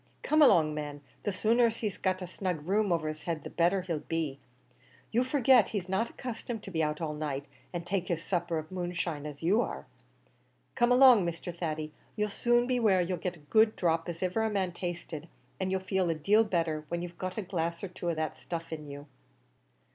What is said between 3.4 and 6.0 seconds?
the better he'll be. You forget he's